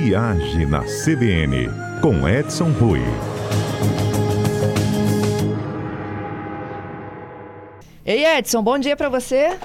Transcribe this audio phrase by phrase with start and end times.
[0.00, 1.66] Viagem na CBN,
[2.00, 3.00] com Edson Rui.
[8.06, 9.58] Ei, Edson, bom dia para você.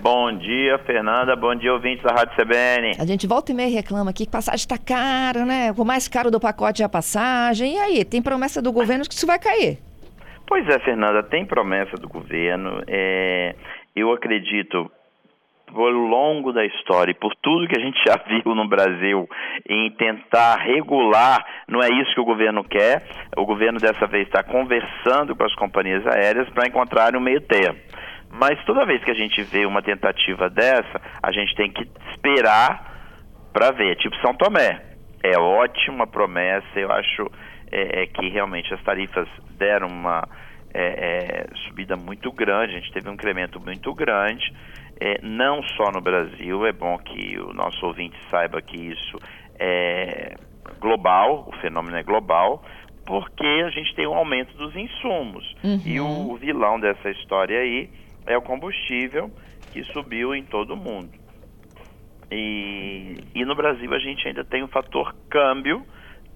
[0.00, 1.36] Bom dia, Fernanda.
[1.36, 2.92] Bom dia, ouvintes da Rádio CBN.
[2.98, 5.74] A gente volta e meia reclama aqui que passagem está cara, né?
[5.76, 7.74] O mais caro do pacote é a passagem.
[7.74, 9.78] E aí, tem promessa do governo que isso vai cair?
[10.46, 12.82] Pois é, Fernanda, tem promessa do governo.
[12.88, 13.54] É,
[13.94, 14.90] eu acredito,
[15.66, 19.28] por longo da história e por tudo que a gente já viu no Brasil
[19.68, 23.02] em tentar regular, não é isso que o governo quer.
[23.36, 27.78] O governo dessa vez está conversando com as companhias aéreas para encontrar um meio termo.
[28.30, 32.92] Mas toda vez que a gente vê uma tentativa dessa, a gente tem que esperar
[33.52, 33.96] para ver.
[33.96, 34.82] Tipo São Tomé.
[35.22, 37.30] É ótima promessa, eu acho
[37.70, 40.28] é, é, que realmente as tarifas deram uma
[40.74, 44.44] é, é subida muito grande, a gente teve um incremento muito grande,
[45.00, 49.18] é, não só no Brasil, é bom que o nosso ouvinte saiba que isso
[49.58, 50.36] é
[50.80, 52.62] global, o fenômeno é global,
[53.06, 55.44] porque a gente tem um aumento dos insumos.
[55.62, 55.80] Uhum.
[55.84, 57.90] E o vilão dessa história aí
[58.26, 59.30] é o combustível
[59.72, 61.10] que subiu em todo o mundo.
[62.30, 65.84] E, e no Brasil a gente ainda tem o fator câmbio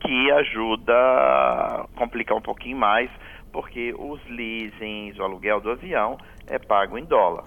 [0.01, 3.11] que ajuda a complicar um pouquinho mais,
[3.53, 7.45] porque os leasings, o aluguel do avião é pago em dólar,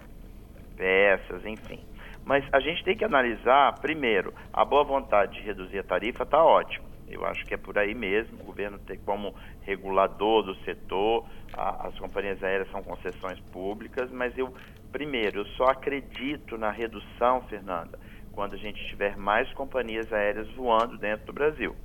[0.81, 1.79] peças, enfim.
[2.25, 6.43] Mas a gente tem que analisar, primeiro, a boa vontade de reduzir a tarifa está
[6.43, 6.87] ótimo.
[7.07, 8.41] Eu acho que é por aí mesmo.
[8.41, 14.35] O governo tem como regulador do setor, a, as companhias aéreas são concessões públicas, mas
[14.35, 14.51] eu,
[14.91, 17.99] primeiro, eu só acredito na redução, Fernanda,
[18.31, 21.75] quando a gente tiver mais companhias aéreas voando dentro do Brasil.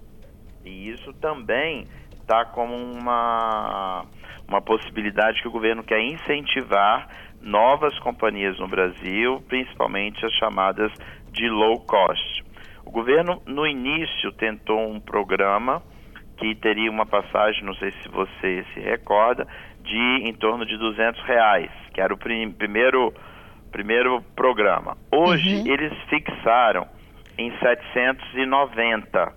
[0.64, 1.86] E isso também
[2.20, 4.06] está como uma,
[4.48, 7.08] uma possibilidade que o governo quer incentivar
[7.41, 10.92] novas companhias no Brasil, principalmente as chamadas
[11.30, 12.44] de low cost.
[12.84, 15.83] O governo, no início, tentou um programa
[16.39, 19.47] que teria uma passagem, não sei se você se recorda,
[19.83, 23.12] de em torno de 200 reais, que era o prim primeiro,
[23.73, 24.96] primeiro programa.
[25.11, 25.67] Hoje, uhum.
[25.67, 26.86] eles fixaram
[27.39, 29.33] em 790,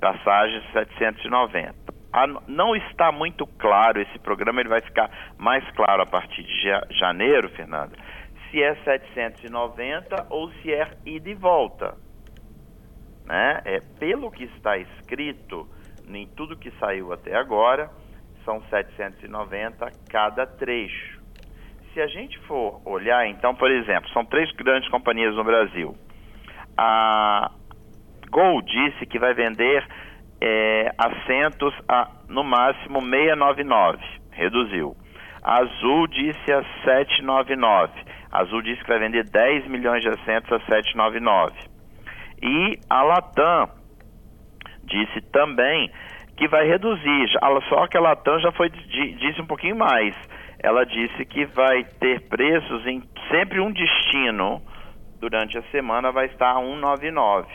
[0.00, 1.93] passagens 790.
[2.46, 7.48] Não está muito claro esse programa, ele vai ficar mais claro a partir de janeiro,
[7.50, 7.96] Fernanda,
[8.50, 11.96] se é 790 ou se é ida e volta
[13.24, 13.60] né?
[13.64, 15.66] É, pelo que está escrito
[16.08, 17.90] em tudo que saiu até agora,
[18.44, 21.22] são 790 cada trecho.
[21.92, 25.96] Se a gente for olhar, então, por exemplo, são três grandes companhias no Brasil.
[26.76, 27.50] A
[28.30, 29.86] Gol disse que vai vender
[30.44, 33.98] é, assentos a no máximo 699,
[34.32, 34.94] reduziu.
[35.42, 37.92] A Azul disse a 799.
[38.30, 41.54] A Azul disse que vai vender 10 milhões de assentos a 799.
[42.42, 43.70] E a Latam
[44.84, 45.90] disse também
[46.36, 47.26] que vai reduzir,
[47.68, 50.14] só que a Latam já foi disse um pouquinho mais.
[50.58, 54.60] Ela disse que vai ter preços em sempre um destino
[55.20, 57.48] durante a semana vai estar 199.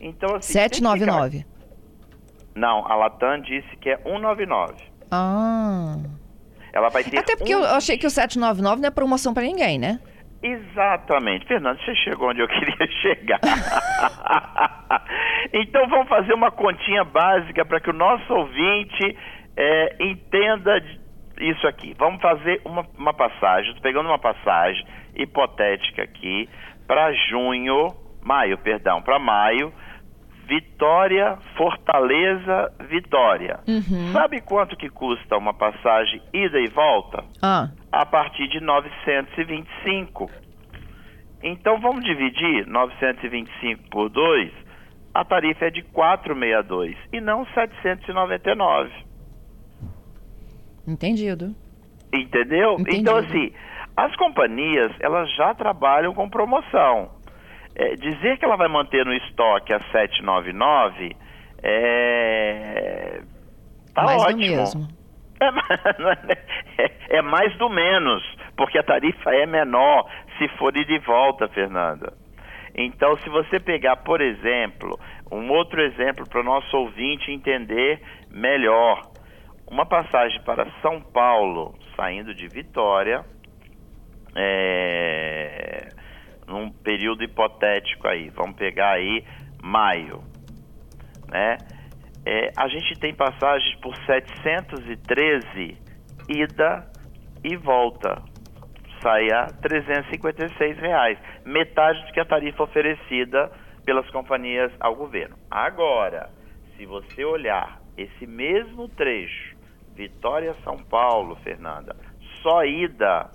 [0.00, 1.53] Então assim, 799.
[2.54, 4.74] Não, a Latam disse que é 199.
[5.10, 5.96] Ah.
[6.72, 7.60] Ela vai ter Até porque um...
[7.60, 10.00] eu achei que o 799 não é promoção para ninguém, né?
[10.42, 11.46] Exatamente.
[11.46, 13.40] Fernando, você chegou onde eu queria chegar.
[15.52, 19.16] então vamos fazer uma continha básica para que o nosso ouvinte
[19.56, 20.82] é, entenda
[21.40, 21.94] isso aqui.
[21.98, 24.84] Vamos fazer uma, uma passagem, estou pegando uma passagem
[25.14, 26.48] hipotética aqui
[26.86, 29.72] para junho, maio, perdão, para maio,
[30.46, 33.60] Vitória, Fortaleza, Vitória.
[33.66, 34.12] Uhum.
[34.12, 37.24] Sabe quanto que custa uma passagem ida e volta?
[37.42, 37.70] Ah.
[37.90, 40.30] A partir de 925.
[41.42, 44.50] Então vamos dividir 925 por 2,
[45.12, 48.90] a tarifa é de 462 e não 799.
[50.86, 51.54] Entendido.
[52.12, 52.74] Entendeu?
[52.74, 52.96] Entendido.
[52.96, 53.52] Então assim,
[53.96, 57.10] as companhias, elas já trabalham com promoção.
[57.76, 61.16] É, dizer que ela vai manter no estoque a 799
[61.66, 63.22] é.
[63.94, 64.40] Tá mais ótimo.
[64.40, 64.88] Do mesmo.
[65.40, 65.48] É,
[66.84, 68.22] é, é, mais do menos,
[68.56, 72.12] porque a tarifa é menor se for ir de volta, Fernanda.
[72.74, 74.98] Então, se você pegar, por exemplo,
[75.30, 78.00] um outro exemplo para o nosso ouvinte entender
[78.30, 79.02] melhor,
[79.66, 83.24] uma passagem para São Paulo, saindo de Vitória,
[84.34, 85.33] é,
[86.46, 89.24] num período hipotético aí, vamos pegar aí
[89.62, 90.22] maio,
[91.30, 91.58] né?
[92.26, 95.76] É, a gente tem passagens por 713
[96.28, 96.90] ida
[97.42, 98.22] e volta,
[99.02, 103.52] sai a 356 reais, metade do que a tarifa oferecida
[103.84, 105.36] pelas companhias ao governo.
[105.50, 106.30] Agora,
[106.76, 109.54] se você olhar esse mesmo trecho,
[109.94, 111.94] Vitória São Paulo, Fernanda,
[112.42, 113.30] só ida,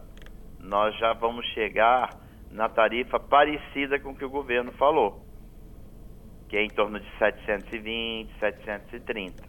[0.59, 2.09] nós já vamos chegar
[2.51, 5.23] na tarifa parecida com o que o governo falou,
[6.47, 9.43] que é em torno de 720, 730.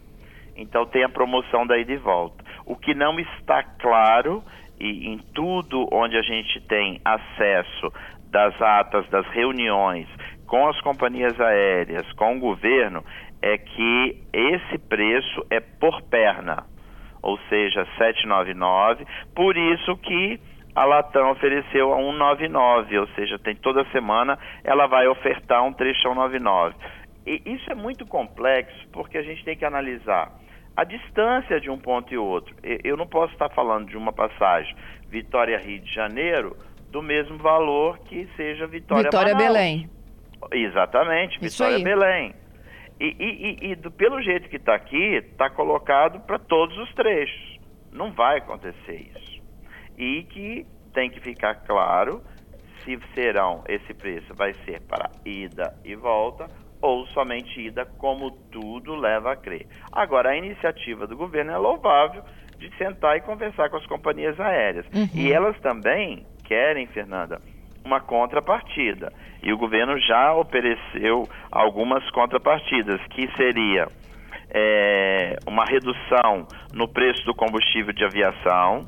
[0.55, 2.43] Então tem a promoção daí de volta.
[2.65, 4.43] O que não está claro
[4.79, 7.91] e em tudo onde a gente tem acesso
[8.29, 10.07] das atas das reuniões
[10.47, 13.05] com as companhias aéreas, com o governo,
[13.41, 16.65] é que esse preço é por perna,
[17.21, 20.39] ou seja, 799, por isso que
[20.75, 26.15] a Latam ofereceu a 199, ou seja, tem toda semana ela vai ofertar um trechão
[26.15, 26.75] 99.
[27.25, 30.31] E isso é muito complexo porque a gente tem que analisar
[30.75, 32.55] a distância de um ponto e outro.
[32.83, 34.73] Eu não posso estar falando de uma passagem
[35.09, 36.55] Vitória Rio de Janeiro
[36.89, 39.47] do mesmo valor que seja Vitória Vitória Manaus.
[39.53, 39.89] Belém.
[40.51, 41.79] Exatamente, Vitória.
[41.83, 42.33] Belém.
[42.99, 46.93] E, e- e- e do- pelo jeito que está aqui, está colocado para todos os
[46.93, 47.59] trechos.
[47.91, 49.40] Não vai acontecer isso.
[49.97, 52.21] E que tem que ficar claro
[52.83, 56.47] se serão esse preço vai ser para ida e volta
[56.81, 59.67] ou somente ida, como tudo leva a crer.
[59.91, 62.23] Agora, a iniciativa do governo é louvável
[62.57, 64.85] de sentar e conversar com as companhias aéreas.
[65.13, 67.39] E elas também querem, Fernanda,
[67.85, 69.11] uma contrapartida.
[69.43, 73.87] E o governo já ofereceu algumas contrapartidas, que seria
[74.49, 78.87] é, uma redução no preço do combustível de aviação,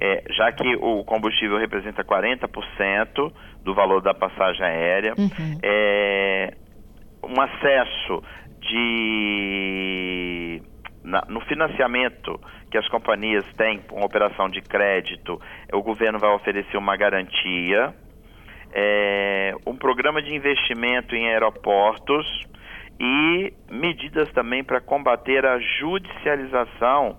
[0.00, 3.32] é, já que o combustível representa 40%
[3.64, 5.14] do valor da passagem aérea,
[5.62, 6.52] é,
[7.24, 8.22] um acesso
[8.60, 10.62] de
[11.02, 12.38] na- no financiamento
[12.70, 15.40] que as companhias têm com operação de crédito,
[15.72, 17.94] o governo vai oferecer uma garantia,
[18.72, 22.26] é, um programa de investimento em aeroportos
[22.98, 27.16] e medidas também para combater a judicialização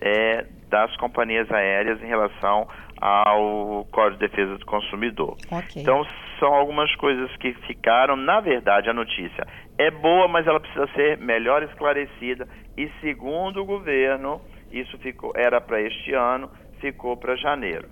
[0.00, 2.66] é, das companhias aéreas em relação
[3.00, 5.36] ao Código de Defesa do Consumidor.
[5.52, 5.80] Ok.
[5.80, 6.04] Então,
[6.40, 8.16] são algumas coisas que ficaram.
[8.16, 9.46] Na verdade, a notícia
[9.78, 12.48] é boa, mas ela precisa ser melhor esclarecida.
[12.76, 14.40] E, segundo o governo,
[14.72, 16.50] isso ficou, era para este ano,
[16.80, 17.88] ficou para janeiro.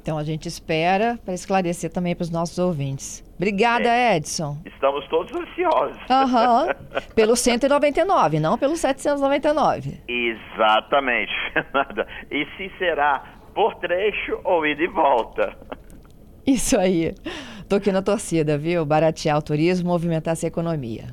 [0.00, 3.24] Então a gente espera para esclarecer também para os nossos ouvintes.
[3.36, 4.16] Obrigada, É.
[4.16, 4.58] Edson.
[4.84, 5.96] Estamos todos ansiosos.
[6.10, 6.66] Aham.
[7.16, 10.02] Pelo 199, não pelo 799.
[10.06, 12.06] Exatamente, Fernanda.
[12.30, 15.56] E se será por trecho ou ida e volta?
[16.46, 17.14] Isso aí.
[17.66, 18.84] Tô aqui na torcida, viu?
[18.84, 21.06] Baratear o turismo, movimentar essa economia.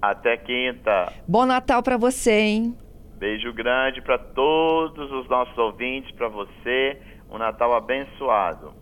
[0.00, 1.12] Até quinta.
[1.28, 2.74] Bom Natal para você, hein?
[3.18, 6.98] Beijo grande para todos os nossos ouvintes, para você.
[7.30, 8.72] Um Natal abençoado.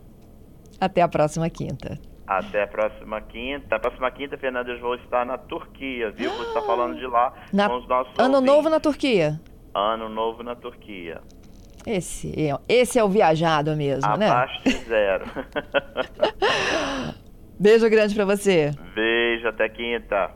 [0.80, 1.98] Até a próxima quinta.
[2.30, 3.74] Até a próxima quinta.
[3.74, 6.30] A próxima quinta, Fernanda, eu vou estar na Turquia, viu?
[6.30, 8.54] Vou estar falando de lá Na- com os nossos Ano ouvintes.
[8.54, 9.40] novo na Turquia.
[9.74, 11.20] Ano novo na Turquia.
[11.84, 14.30] Esse, é- esse é o viajado mesmo, né?
[14.30, 15.24] Abaixo de zero.
[17.58, 18.70] Beijo grande para você.
[18.94, 20.30] Beijo, até quinta.